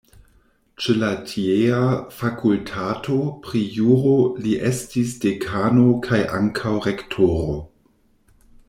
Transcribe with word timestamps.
Ĉe 0.85 0.93
la 1.01 1.09
tiea 1.31 1.81
fakultato 2.21 3.19
pri 3.45 3.63
juro 3.81 4.15
li 4.47 4.57
estis 4.73 5.15
dekano 5.27 5.87
kaj 6.09 6.23
ankaŭ 6.41 6.75
rektoro. 6.91 7.57